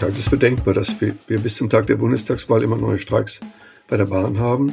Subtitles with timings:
[0.00, 3.38] Ich halte es für denkbar, dass wir, bis zum Tag der Bundestagswahl immer neue Streiks
[3.86, 4.72] bei der Bahn haben.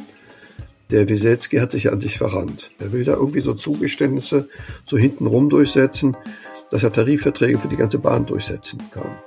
[0.89, 2.71] Der Wieselski hat sich an sich verrannt.
[2.79, 4.47] Er will da irgendwie so Zugeständnisse
[4.85, 6.15] so hintenrum durchsetzen,
[6.71, 9.17] dass er Tarifverträge für die ganze Bahn durchsetzen kann.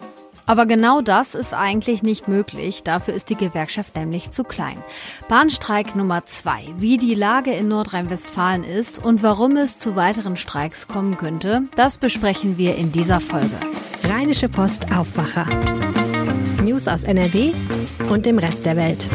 [0.47, 2.83] Aber genau das ist eigentlich nicht möglich.
[2.83, 4.83] Dafür ist die Gewerkschaft nämlich zu klein.
[5.29, 6.65] Bahnstreik Nummer zwei.
[6.79, 11.99] Wie die Lage in Nordrhein-Westfalen ist und warum es zu weiteren Streiks kommen könnte, das
[11.99, 13.59] besprechen wir in dieser Folge.
[14.05, 15.47] Rheinische Post Aufwacher.
[16.63, 17.53] News aus NRW
[18.09, 19.07] und dem Rest der Welt.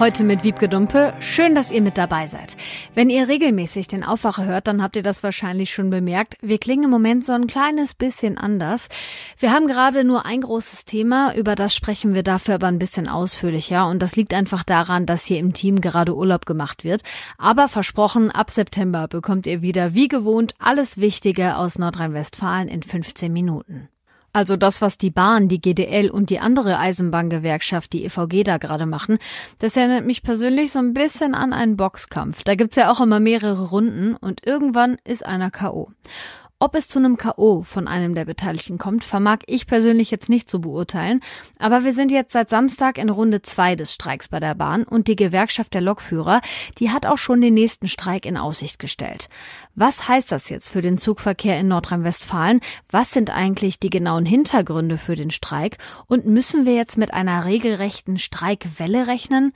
[0.00, 1.12] Heute mit Wiebke Dumpe.
[1.20, 2.56] Schön, dass ihr mit dabei seid.
[2.94, 6.38] Wenn ihr regelmäßig den Aufwacher hört, dann habt ihr das wahrscheinlich schon bemerkt.
[6.40, 8.88] Wir klingen im Moment so ein kleines bisschen anders.
[9.36, 13.08] Wir haben gerade nur ein großes Thema, über das sprechen wir dafür aber ein bisschen
[13.08, 13.86] ausführlicher.
[13.88, 17.02] Und das liegt einfach daran, dass hier im Team gerade Urlaub gemacht wird.
[17.36, 23.30] Aber versprochen, ab September bekommt ihr wieder wie gewohnt alles Wichtige aus Nordrhein-Westfalen in 15
[23.30, 23.90] Minuten.
[24.32, 28.86] Also das, was die Bahn, die GDL und die andere Eisenbahngewerkschaft, die EVG da gerade
[28.86, 29.18] machen,
[29.58, 32.42] das erinnert mich persönlich so ein bisschen an einen Boxkampf.
[32.44, 35.88] Da gibt's ja auch immer mehrere Runden und irgendwann ist einer K.O.
[36.62, 37.62] Ob es zu einem K.O.
[37.62, 41.22] von einem der Beteiligten kommt, vermag ich persönlich jetzt nicht zu beurteilen.
[41.58, 45.08] Aber wir sind jetzt seit Samstag in Runde zwei des Streiks bei der Bahn und
[45.08, 46.42] die Gewerkschaft der Lokführer,
[46.76, 49.30] die hat auch schon den nächsten Streik in Aussicht gestellt.
[49.74, 52.60] Was heißt das jetzt für den Zugverkehr in Nordrhein-Westfalen?
[52.90, 55.78] Was sind eigentlich die genauen Hintergründe für den Streik?
[56.08, 59.54] Und müssen wir jetzt mit einer regelrechten Streikwelle rechnen?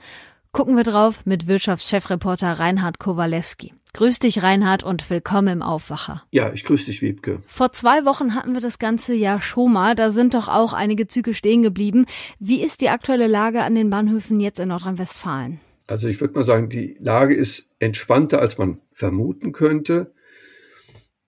[0.51, 3.73] Gucken wir drauf mit Wirtschaftschefreporter Reinhard Kowalewski.
[3.95, 6.21] Grüß dich, Reinhard, und willkommen im Aufwacher.
[6.29, 7.39] Ja, ich grüße dich, Wiebke.
[7.47, 9.95] Vor zwei Wochen hatten wir das ganze Jahr schon mal.
[9.95, 12.05] Da sind doch auch einige Züge stehen geblieben.
[12.37, 15.61] Wie ist die aktuelle Lage an den Bahnhöfen jetzt in Nordrhein-Westfalen?
[15.87, 20.13] Also ich würde mal sagen, die Lage ist entspannter, als man vermuten könnte.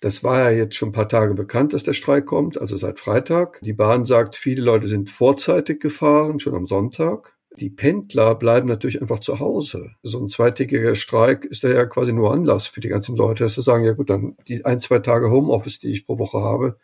[0.02, 3.00] Das war ja jetzt schon ein paar Tage bekannt, dass der Streik kommt, also seit
[3.00, 3.62] Freitag.
[3.62, 7.37] Die Bahn sagt, viele Leute sind vorzeitig gefahren, schon am Sonntag.
[7.60, 9.92] Die Pendler bleiben natürlich einfach zu Hause.
[10.04, 13.64] So ein zweitägiger Streik ist ja quasi nur Anlass für die ganzen Leute, dass sie
[13.64, 16.78] sagen, ja gut, dann die ein, zwei Tage Homeoffice, die ich pro Woche habe,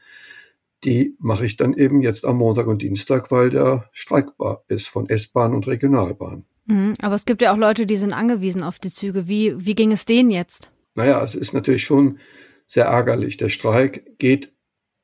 [0.83, 5.07] die mache ich dann eben jetzt am Montag und Dienstag, weil der streikbar ist von
[5.07, 6.45] S-Bahn und Regionalbahn.
[6.65, 9.27] Mhm, aber es gibt ja auch Leute, die sind angewiesen auf die Züge.
[9.27, 10.71] Wie, wie ging es denen jetzt?
[10.95, 12.19] Naja, es ist natürlich schon
[12.67, 13.37] sehr ärgerlich.
[13.37, 14.53] Der Streik geht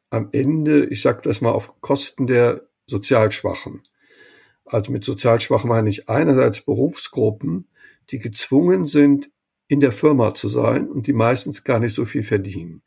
[0.10, 3.84] am Ende, ich sage das mal, auf Kosten der Sozialschwachen.
[4.72, 7.68] Also mit sozial schwach meine ich einerseits Berufsgruppen,
[8.12, 9.30] die gezwungen sind,
[9.68, 12.84] in der Firma zu sein und die meistens gar nicht so viel verdienen.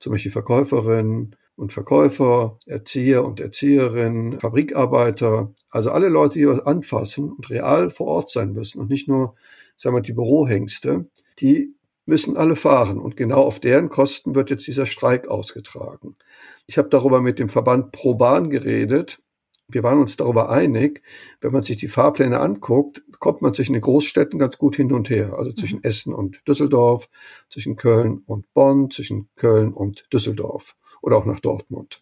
[0.00, 7.32] Zum Beispiel Verkäuferinnen und Verkäufer, Erzieher und Erzieherinnen, Fabrikarbeiter, also alle Leute, die was anfassen
[7.32, 9.34] und real vor Ort sein müssen und nicht nur,
[9.76, 11.06] sagen wir, die Bürohengste,
[11.38, 11.74] die
[12.06, 16.16] müssen alle fahren und genau auf deren Kosten wird jetzt dieser Streik ausgetragen.
[16.66, 19.20] Ich habe darüber mit dem Verband ProBahn geredet
[19.68, 21.02] wir waren uns darüber einig,
[21.40, 25.10] wenn man sich die Fahrpläne anguckt, kommt man zwischen den Großstädten ganz gut hin und
[25.10, 25.34] her.
[25.36, 25.84] Also zwischen mhm.
[25.84, 27.08] Essen und Düsseldorf,
[27.50, 32.00] zwischen Köln und Bonn, zwischen Köln und Düsseldorf oder auch nach Dortmund.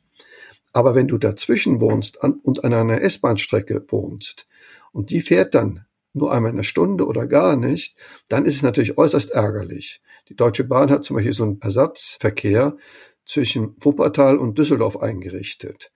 [0.72, 4.46] Aber wenn du dazwischen wohnst und an einer S-Bahn-Strecke wohnst
[4.92, 7.96] und die fährt dann nur einmal in einer Stunde oder gar nicht,
[8.28, 10.00] dann ist es natürlich äußerst ärgerlich.
[10.28, 12.76] Die Deutsche Bahn hat zum Beispiel so einen Ersatzverkehr
[13.24, 15.92] zwischen Wuppertal und Düsseldorf eingerichtet.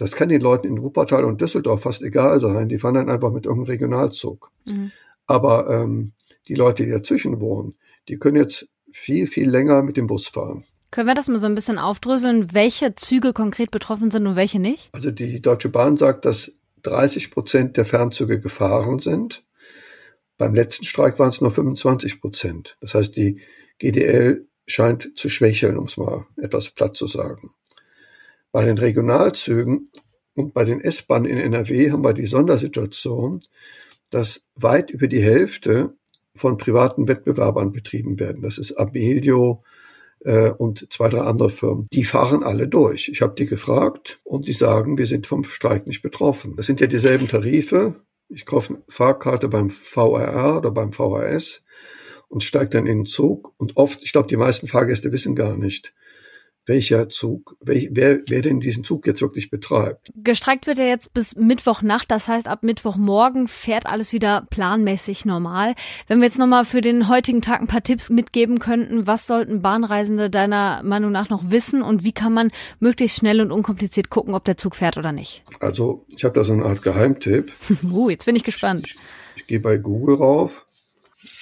[0.00, 2.70] Das kann den Leuten in Wuppertal und Düsseldorf fast egal sein.
[2.70, 4.50] Die fahren dann einfach mit irgendeinem Regionalzug.
[4.64, 4.92] Mhm.
[5.26, 6.12] Aber ähm,
[6.48, 7.74] die Leute, die dazwischen wohnen,
[8.08, 10.64] die können jetzt viel, viel länger mit dem Bus fahren.
[10.90, 14.58] Können wir das mal so ein bisschen aufdröseln, welche Züge konkret betroffen sind und welche
[14.58, 14.88] nicht?
[14.92, 16.50] Also die Deutsche Bahn sagt, dass
[16.82, 19.44] 30 Prozent der Fernzüge gefahren sind.
[20.38, 22.78] Beim letzten Streik waren es nur 25 Prozent.
[22.80, 23.42] Das heißt, die
[23.78, 27.52] GDL scheint zu schwächeln, um es mal etwas platt zu sagen.
[28.52, 29.90] Bei den Regionalzügen
[30.34, 33.42] und bei den S-Bahnen in NRW haben wir die Sondersituation,
[34.10, 35.94] dass weit über die Hälfte
[36.34, 38.42] von privaten Wettbewerbern betrieben werden.
[38.42, 39.62] Das ist Abelio
[40.20, 41.86] äh, und zwei, drei andere Firmen.
[41.92, 43.08] Die fahren alle durch.
[43.08, 46.56] Ich habe die gefragt und die sagen, wir sind vom Streik nicht betroffen.
[46.56, 47.96] Das sind ja dieselben Tarife.
[48.28, 51.62] Ich kaufe eine Fahrkarte beim VRR oder beim VHS
[52.28, 53.52] und steige dann in den Zug.
[53.56, 55.92] Und oft, ich glaube, die meisten Fahrgäste wissen gar nicht,
[56.70, 60.12] welcher Zug, wer, wer, wer denn diesen Zug jetzt wirklich betreibt.
[60.14, 65.74] Gestreikt wird er jetzt bis Mittwochnacht, das heißt ab Mittwochmorgen fährt alles wieder planmäßig normal.
[66.06, 69.62] Wenn wir jetzt nochmal für den heutigen Tag ein paar Tipps mitgeben könnten, was sollten
[69.62, 74.34] Bahnreisende deiner Meinung nach noch wissen und wie kann man möglichst schnell und unkompliziert gucken,
[74.34, 75.42] ob der Zug fährt oder nicht?
[75.58, 77.50] Also ich habe da so eine Art Geheimtipp.
[77.90, 78.86] uh, jetzt bin ich gespannt.
[78.86, 80.66] Ich, ich, ich gehe bei Google rauf,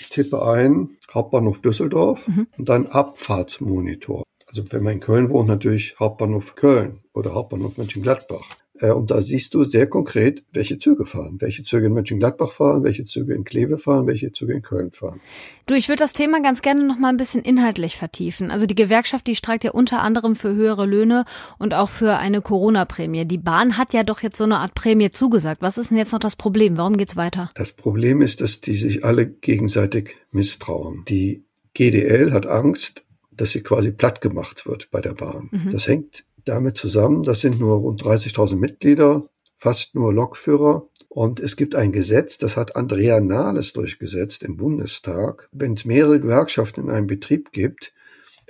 [0.09, 2.47] tippe ein Hauptbahnhof Düsseldorf mhm.
[2.57, 8.57] und dann Abfahrtsmonitor also wenn man in Köln wohnt, natürlich Hauptbahnhof Köln oder Hauptbahnhof Mönchengladbach.
[8.81, 12.83] Äh, und da siehst du sehr konkret, welche Züge fahren, welche Züge in Mönchengladbach fahren,
[12.85, 15.21] welche Züge in Kleve fahren, welche Züge in Köln fahren.
[15.67, 18.51] Du, ich würde das Thema ganz gerne noch mal ein bisschen inhaltlich vertiefen.
[18.51, 21.25] Also die Gewerkschaft, die streikt ja unter anderem für höhere Löhne
[21.59, 23.27] und auch für eine Corona-Prämie.
[23.27, 25.63] Die Bahn hat ja doch jetzt so eine Art Prämie zugesagt.
[25.63, 26.77] Was ist denn jetzt noch das Problem?
[26.77, 27.51] Warum geht's weiter?
[27.55, 31.05] Das Problem ist, dass die sich alle gegenseitig misstrauen.
[31.09, 33.03] Die GDL hat Angst,
[33.41, 35.49] dass sie quasi platt gemacht wird bei der Bahn.
[35.51, 35.71] Mhm.
[35.71, 39.25] Das hängt damit zusammen, das sind nur rund 30.000 Mitglieder,
[39.57, 40.89] fast nur Lokführer.
[41.09, 45.49] Und es gibt ein Gesetz, das hat Andrea Nahles durchgesetzt im Bundestag.
[45.53, 47.91] Wenn es mehrere Gewerkschaften in einem Betrieb gibt,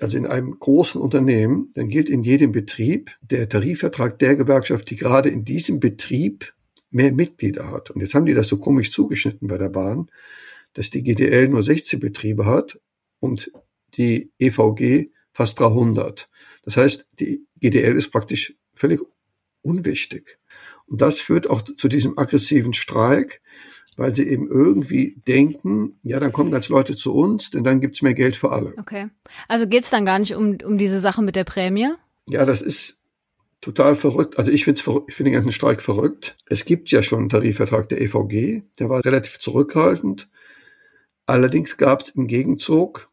[0.00, 4.96] also in einem großen Unternehmen, dann gilt in jedem Betrieb der Tarifvertrag der Gewerkschaft, die
[4.96, 6.52] gerade in diesem Betrieb
[6.90, 7.90] mehr Mitglieder hat.
[7.90, 10.08] Und jetzt haben die das so komisch zugeschnitten bei der Bahn,
[10.74, 12.78] dass die GDL nur 16 Betriebe hat
[13.20, 13.50] und
[13.96, 16.26] die EVG fast 300.
[16.62, 19.00] Das heißt, die GDL ist praktisch völlig
[19.62, 20.38] unwichtig.
[20.86, 23.42] Und das führt auch zu diesem aggressiven Streik,
[23.96, 28.00] weil sie eben irgendwie denken, ja, dann kommen ganz Leute zu uns, denn dann gibt's
[28.00, 28.74] mehr Geld für alle.
[28.78, 29.08] Okay.
[29.48, 31.90] Also geht's dann gar nicht um, um diese Sache mit der Prämie?
[32.28, 33.00] Ja, das ist
[33.60, 34.38] total verrückt.
[34.38, 36.36] Also ich finde find den ganzen Streik verrückt.
[36.46, 40.28] Es gibt ja schon einen Tarifvertrag der EVG, der war relativ zurückhaltend.
[41.26, 43.07] Allerdings gab es im Gegenzug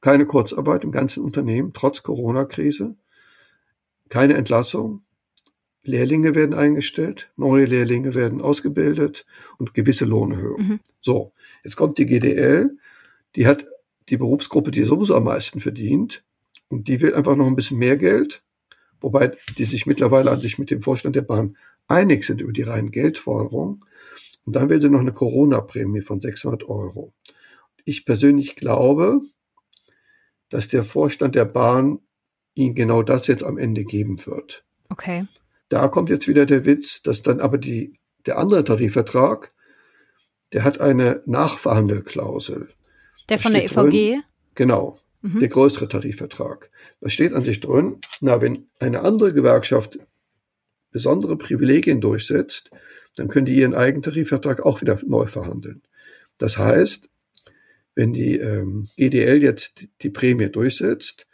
[0.00, 2.96] keine Kurzarbeit im ganzen Unternehmen, trotz Corona-Krise,
[4.08, 5.02] keine Entlassung,
[5.82, 9.24] Lehrlinge werden eingestellt, neue Lehrlinge werden ausgebildet
[9.58, 10.68] und gewisse Lohnerhöhungen.
[10.68, 10.80] Mhm.
[11.00, 11.32] So,
[11.64, 12.76] jetzt kommt die GDL,
[13.36, 13.66] die hat
[14.08, 16.24] die Berufsgruppe, die sowieso am meisten verdient
[16.68, 18.42] und die will einfach noch ein bisschen mehr Geld,
[19.00, 21.56] wobei die sich mittlerweile an sich mit dem Vorstand der Bahn
[21.88, 23.84] einig sind über die reinen Geldforderungen.
[24.44, 27.12] Und dann will sie noch eine Corona-Prämie von 600 Euro.
[27.84, 29.20] Ich persönlich glaube,
[30.50, 32.00] dass der Vorstand der Bahn
[32.54, 34.64] ihnen genau das jetzt am Ende geben wird.
[34.88, 35.26] Okay.
[35.68, 39.52] Da kommt jetzt wieder der Witz, dass dann aber die, der andere Tarifvertrag,
[40.52, 42.68] der hat eine Nachverhandelklausel.
[43.28, 43.74] Der von der EVG?
[43.74, 44.22] Drin,
[44.54, 44.98] genau.
[45.22, 45.40] Mhm.
[45.40, 46.70] Der größere Tarifvertrag.
[47.00, 49.98] Da steht an sich drin, na, wenn eine andere Gewerkschaft
[50.92, 52.70] besondere Privilegien durchsetzt,
[53.16, 55.82] dann können die ihren eigenen Tarifvertrag auch wieder neu verhandeln.
[56.38, 57.08] Das heißt,
[57.96, 61.26] wenn die ähm, GDL jetzt die Prämie durchsetzt,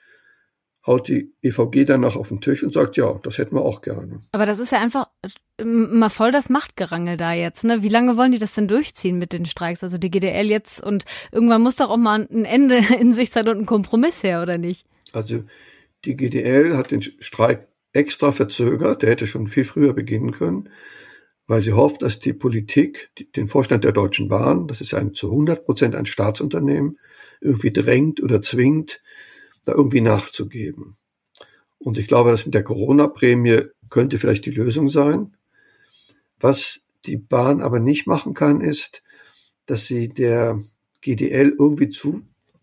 [0.87, 3.83] haut die EVG dann noch auf den Tisch und sagt, ja, das hätten wir auch
[3.83, 4.21] gerne.
[4.33, 5.09] Aber das ist ja einfach
[5.63, 7.65] mal voll das Machtgerangel da jetzt.
[7.65, 7.83] Ne?
[7.83, 9.85] Wie lange wollen die das denn durchziehen mit den Streiks?
[9.85, 13.49] Also die GDL jetzt und irgendwann muss doch auch mal ein Ende in sich sein
[13.49, 14.87] und ein Kompromiss her, oder nicht?
[15.13, 15.45] Also
[16.05, 20.69] die GDL hat den Streik extra verzögert, der hätte schon viel früher beginnen können,
[21.47, 25.31] weil sie hofft, dass die Politik den Vorstand der Deutschen Bahn, das ist ein zu
[25.31, 26.99] 100 Prozent ein Staatsunternehmen,
[27.41, 29.03] irgendwie drängt oder zwingt,
[29.65, 30.97] da irgendwie nachzugeben.
[31.79, 35.37] Und ich glaube, das mit der Corona-Prämie könnte vielleicht die Lösung sein.
[36.39, 39.03] Was die Bahn aber nicht machen kann, ist,
[39.67, 40.61] dass sie der
[41.01, 42.23] GDL irgendwie zu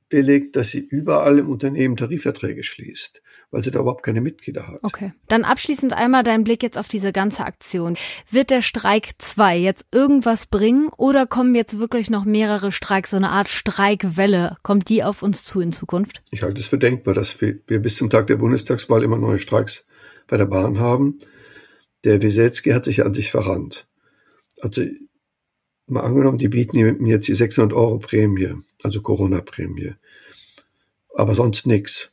[0.10, 3.22] billigt, dass sie überall im Unternehmen Tarifverträge schließt,
[3.52, 4.80] weil sie da überhaupt keine Mitglieder hat.
[4.82, 5.14] Okay.
[5.28, 7.96] Dann abschließend einmal dein Blick jetzt auf diese ganze Aktion.
[8.30, 13.18] Wird der Streik 2 jetzt irgendwas bringen oder kommen jetzt wirklich noch mehrere Streiks, so
[13.18, 14.58] eine Art Streikwelle?
[14.64, 16.22] Kommt die auf uns zu in Zukunft?
[16.32, 19.40] Ich halte es für denkbar, dass wir, wir bis zum Tag der Bundestagswahl immer neue
[19.40, 19.86] Streiks
[20.28, 21.20] bei der Bahn haben.
[22.04, 23.88] Der Wieselski hat sich an sich verrannt.
[24.62, 24.84] Also
[25.92, 29.94] mal angenommen, die bieten ihm jetzt die 600 Euro Prämie, also Corona-Prämie,
[31.16, 32.12] aber sonst nichts.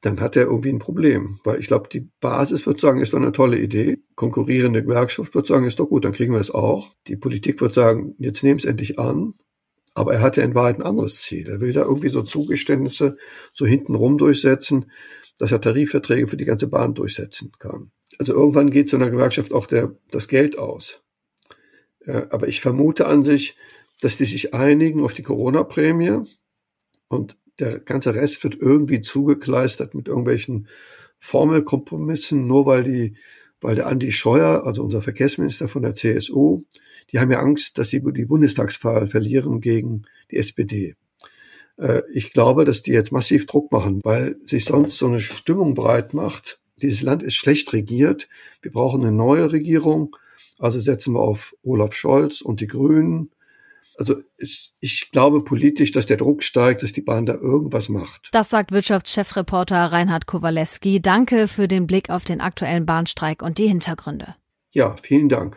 [0.00, 3.18] Dann hat er irgendwie ein Problem, weil ich glaube, die Basis wird sagen, ist doch
[3.18, 3.98] eine tolle Idee.
[4.14, 6.92] Konkurrierende Gewerkschaft wird sagen, ist doch gut, dann kriegen wir es auch.
[7.08, 9.34] Die Politik wird sagen, jetzt nehmen es endlich an.
[9.94, 11.48] Aber er hat ja in Wahrheit ein anderes Ziel.
[11.48, 13.16] Er will da irgendwie so Zugeständnisse
[13.54, 14.90] so hintenrum durchsetzen,
[15.38, 17.90] dass er Tarifverträge für die ganze Bahn durchsetzen kann.
[18.18, 21.02] Also irgendwann geht so einer Gewerkschaft auch der, das Geld aus.
[22.06, 23.56] Äh, aber ich vermute an sich,
[24.00, 26.22] dass die sich einigen auf die Corona-Prämie
[27.08, 30.68] und der ganze Rest wird irgendwie zugekleistert mit irgendwelchen
[31.18, 33.16] Formelkompromissen, nur weil die,
[33.60, 36.62] weil der Andi Scheuer, also unser Verkehrsminister von der CSU,
[37.10, 40.96] die haben ja Angst, dass sie die Bundestagswahl verlieren gegen die SPD.
[41.78, 45.74] Äh, ich glaube, dass die jetzt massiv Druck machen, weil sich sonst so eine Stimmung
[45.74, 46.60] breit macht.
[46.82, 48.28] Dieses Land ist schlecht regiert.
[48.60, 50.14] Wir brauchen eine neue Regierung.
[50.58, 53.30] Also setzen wir auf Olaf Scholz und die Grünen.
[53.98, 58.28] Also ich, ich glaube politisch, dass der Druck steigt, dass die Bahn da irgendwas macht.
[58.32, 61.00] Das sagt Wirtschaftschefreporter Reinhard Kowalewski.
[61.00, 64.34] Danke für den Blick auf den aktuellen Bahnstreik und die Hintergründe.
[64.72, 65.56] Ja, vielen Dank.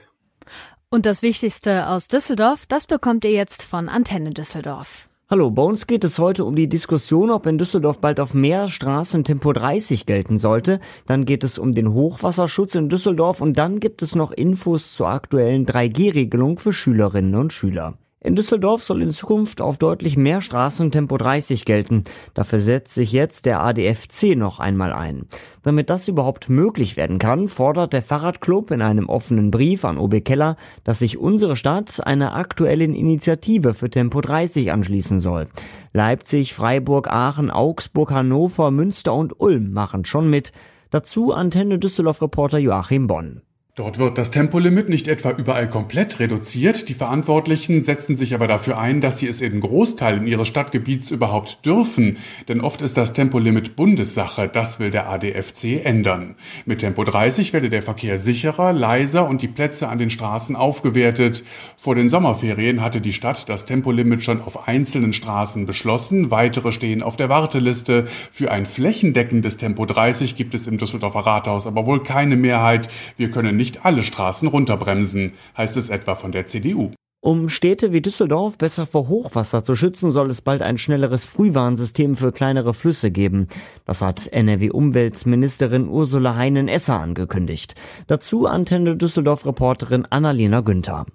[0.90, 5.09] Und das Wichtigste aus Düsseldorf, das bekommt ihr jetzt von Antenne Düsseldorf.
[5.32, 8.68] Hallo, bei uns geht es heute um die Diskussion, ob in Düsseldorf bald auf mehr
[8.68, 10.80] Straßen Tempo 30 gelten sollte.
[11.06, 15.10] Dann geht es um den Hochwasserschutz in Düsseldorf und dann gibt es noch Infos zur
[15.10, 17.94] aktuellen 3G-Regelung für Schülerinnen und Schüler.
[18.22, 22.04] In Düsseldorf soll in Zukunft auf deutlich mehr Straßen Tempo 30 gelten.
[22.34, 25.26] Dafür setzt sich jetzt der ADFC noch einmal ein.
[25.64, 30.26] Damit das überhaupt möglich werden kann, fordert der Fahrradclub in einem offenen Brief an OB
[30.26, 35.48] Keller, dass sich unsere Stadt einer aktuellen Initiative für Tempo 30 anschließen soll.
[35.94, 40.52] Leipzig, Freiburg, Aachen, Augsburg, Hannover, Münster und Ulm machen schon mit.
[40.90, 43.44] Dazu Antenne Düsseldorf Reporter Joachim Bonn.
[43.80, 48.78] Dort wird das Tempolimit nicht etwa überall komplett reduziert, die Verantwortlichen setzen sich aber dafür
[48.78, 52.18] ein, dass sie es in Großteilen ihres Stadtgebiets überhaupt dürfen,
[52.50, 56.36] denn oft ist das Tempolimit Bundessache, das will der ADFC ändern.
[56.66, 61.46] Mit Tempo 30 werde der Verkehr sicherer, leiser und die Plätze an den Straßen aufgewertet.
[61.78, 67.02] Vor den Sommerferien hatte die Stadt das Tempolimit schon auf einzelnen Straßen beschlossen, weitere stehen
[67.02, 68.08] auf der Warteliste.
[68.30, 72.90] Für ein flächendeckendes Tempo 30 gibt es im Düsseldorfer Rathaus aber wohl keine Mehrheit.
[73.16, 76.92] Wir können nicht nicht alle Straßen runterbremsen, heißt es etwa von der CDU.
[77.22, 82.16] Um Städte wie Düsseldorf besser vor Hochwasser zu schützen, soll es bald ein schnelleres Frühwarnsystem
[82.16, 83.50] für kleinere Flüsse geben.
[83.86, 87.76] Das hat NRW-Umweltministerin Ursula Heinen-Esser angekündigt.
[88.08, 91.06] Dazu Antenne Düsseldorf-Reporterin Annalena Günther.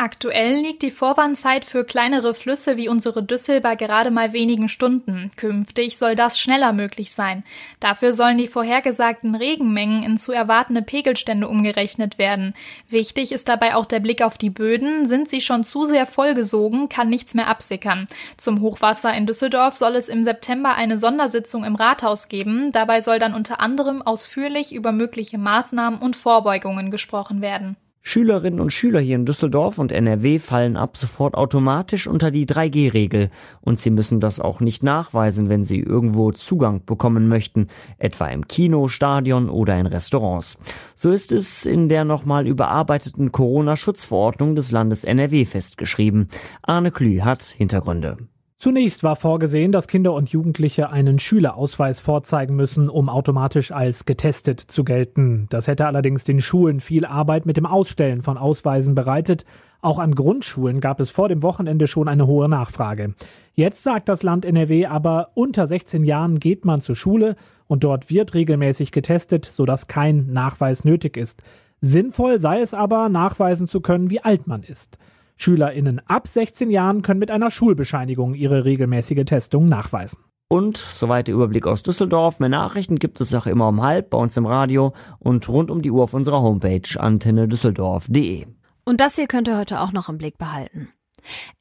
[0.00, 5.32] Aktuell liegt die Vorwarnzeit für kleinere Flüsse wie unsere Düssel bei gerade mal wenigen Stunden.
[5.34, 7.42] Künftig soll das schneller möglich sein.
[7.80, 12.54] Dafür sollen die vorhergesagten Regenmengen in zu erwartende Pegelstände umgerechnet werden.
[12.88, 15.08] Wichtig ist dabei auch der Blick auf die Böden.
[15.08, 18.06] Sind sie schon zu sehr vollgesogen, kann nichts mehr absickern.
[18.36, 22.70] Zum Hochwasser in Düsseldorf soll es im September eine Sondersitzung im Rathaus geben.
[22.70, 27.76] Dabei soll dann unter anderem ausführlich über mögliche Maßnahmen und Vorbeugungen gesprochen werden.
[28.02, 33.30] Schülerinnen und Schüler hier in Düsseldorf und NRW fallen ab sofort automatisch unter die 3G-Regel
[33.60, 38.48] und sie müssen das auch nicht nachweisen, wenn sie irgendwo Zugang bekommen möchten, etwa im
[38.48, 40.58] Kino, Stadion oder in Restaurants.
[40.94, 46.28] So ist es in der nochmal überarbeiteten Corona-Schutzverordnung des Landes NRW festgeschrieben.
[46.62, 48.16] Arne Klü hat Hintergründe.
[48.60, 54.58] Zunächst war vorgesehen, dass Kinder und Jugendliche einen Schülerausweis vorzeigen müssen, um automatisch als getestet
[54.58, 55.46] zu gelten.
[55.48, 59.44] Das hätte allerdings den Schulen viel Arbeit mit dem Ausstellen von Ausweisen bereitet.
[59.80, 63.14] Auch an Grundschulen gab es vor dem Wochenende schon eine hohe Nachfrage.
[63.54, 67.36] Jetzt sagt das Land NRW aber, unter 16 Jahren geht man zur Schule
[67.68, 71.44] und dort wird regelmäßig getestet, sodass kein Nachweis nötig ist.
[71.80, 74.98] Sinnvoll sei es aber, nachweisen zu können, wie alt man ist.
[75.38, 80.18] SchülerInnen ab 16 Jahren können mit einer Schulbescheinigung ihre regelmäßige Testung nachweisen.
[80.50, 82.40] Und soweit der Überblick aus Düsseldorf.
[82.40, 85.82] Mehr Nachrichten gibt es auch immer um halb bei uns im Radio und rund um
[85.82, 88.46] die Uhr auf unserer Homepage antennedüsseldorf.de.
[88.84, 90.88] Und das hier könnt ihr heute auch noch im Blick behalten.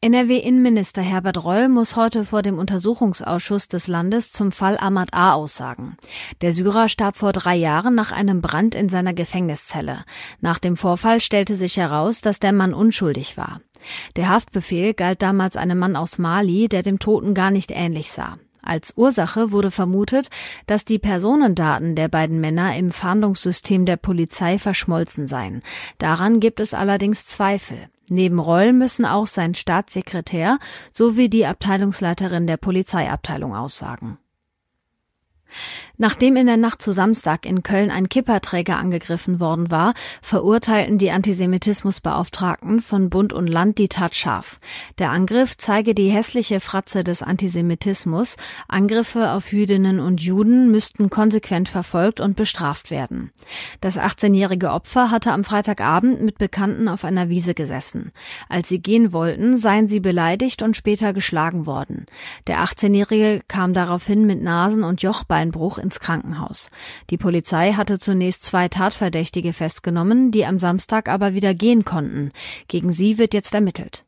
[0.02, 5.34] NRW-Innenminister Herbert Reul muss heute vor dem Untersuchungsausschuss des Landes zum Fall Ahmad A.
[5.34, 5.98] aussagen.
[6.42, 10.06] Der Syrer starb vor drei Jahren nach einem Brand in seiner Gefängniszelle.
[10.42, 13.62] Nach dem Vorfall stellte sich heraus, dass der Mann unschuldig war.
[14.16, 18.38] Der Haftbefehl galt damals einem Mann aus Mali, der dem Toten gar nicht ähnlich sah.
[18.68, 20.30] Als Ursache wurde vermutet,
[20.66, 25.64] dass die Personendaten der beiden Männer im Fahndungssystem der Polizei verschmolzen seien.
[26.00, 27.88] Daran gibt es allerdings Zweifel.
[28.10, 30.60] Neben Reul müssen auch sein Staatssekretär
[30.92, 34.18] sowie die Abteilungsleiterin der Polizeiabteilung aussagen.
[36.00, 41.10] Nachdem in der Nacht zu Samstag in Köln ein Kipperträger angegriffen worden war, verurteilten die
[41.10, 44.60] Antisemitismusbeauftragten von Bund und Land die Tat scharf.
[45.00, 48.38] Der Angriff zeige die hässliche Fratze des Antisemitismus.
[48.68, 53.32] Angriffe auf Jüdinnen und Juden müssten konsequent verfolgt und bestraft werden.
[53.82, 58.12] Das 18-jährige Opfer hatte am Freitagabend mit Bekannten auf einer Wiese gesessen.
[58.50, 62.06] Als sie gehen wollten, seien sie beleidigt und später geschlagen worden.
[62.46, 66.70] Der 18-jährige kam daraufhin mit Nasen- und Jochbeinbruch ins Krankenhaus.
[67.10, 72.32] Die Polizei hatte zunächst zwei Tatverdächtige festgenommen, die am Samstag aber wieder gehen konnten.
[72.68, 74.07] Gegen sie wird jetzt ermittelt.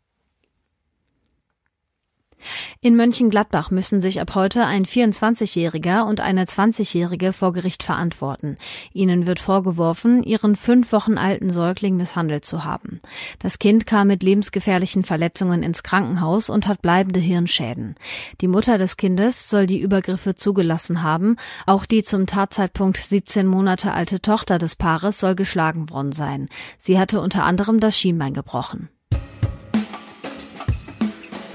[2.82, 8.58] In Mönchengladbach müssen sich ab heute ein 24-Jähriger und eine 20-Jährige vor Gericht verantworten.
[8.94, 13.02] Ihnen wird vorgeworfen, ihren fünf Wochen alten Säugling misshandelt zu haben.
[13.40, 17.96] Das Kind kam mit lebensgefährlichen Verletzungen ins Krankenhaus und hat bleibende Hirnschäden.
[18.42, 21.36] Die Mutter des Kindes soll die Übergriffe zugelassen haben.
[21.66, 26.48] Auch die zum Tatzeitpunkt 17 Monate alte Tochter des Paares soll geschlagen worden sein.
[26.78, 28.90] Sie hatte unter anderem das Schienbein gebrochen.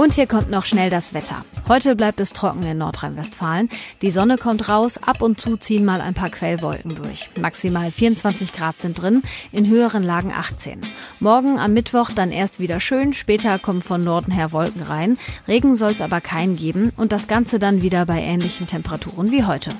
[0.04, 1.46] Und hier kommt noch schnell das Wetter.
[1.66, 3.70] Heute bleibt es trocken in Nordrhein-Westfalen.
[4.02, 7.30] Die Sonne kommt raus, ab und zu ziehen mal ein paar Quellwolken durch.
[7.40, 10.82] Maximal 24 Grad sind drin, in höheren Lagen 18.
[11.20, 15.16] Morgen am Mittwoch dann erst wieder schön, später kommen von Norden her Wolken rein.
[15.48, 19.44] Regen soll es aber keinen geben und das Ganze dann wieder bei ähnlichen Temperaturen wie
[19.44, 19.70] heute.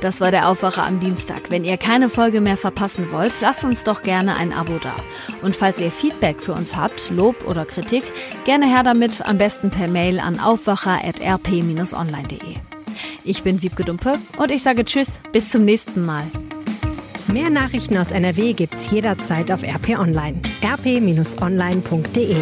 [0.00, 1.50] Das war der Aufwacher am Dienstag.
[1.50, 4.96] Wenn ihr keine Folge mehr verpassen wollt, lasst uns doch gerne ein Abo da.
[5.42, 8.04] Und falls ihr Feedback für uns habt, Lob oder Kritik,
[8.44, 12.56] gerne her damit, am besten per Mail an aufwacher.rp-online.de.
[13.24, 16.24] Ich bin Wiebke Dumpe und ich sage Tschüss, bis zum nächsten Mal.
[17.28, 20.40] Mehr Nachrichten aus NRW gibt's jederzeit auf RP Online.
[20.62, 22.36] rp-online.de